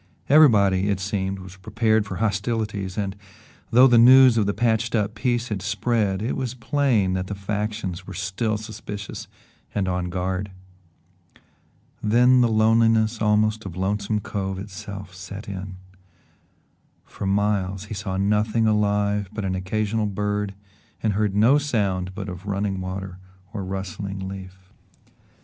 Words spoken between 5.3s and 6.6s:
had spread, it was